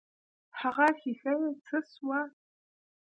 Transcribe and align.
هغه 0.59 0.87
ښيښه 0.99 1.33
يې 1.41 1.49
څه 1.65 1.77
سوه. 1.91 2.19